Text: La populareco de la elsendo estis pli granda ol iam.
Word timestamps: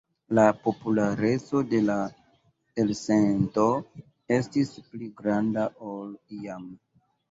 La 0.37 0.43
populareco 0.61 1.61
de 1.75 1.83
la 1.91 1.99
elsendo 2.87 3.69
estis 4.41 4.77
pli 4.91 5.15
granda 5.25 5.71
ol 5.95 6.15
iam. 6.45 6.71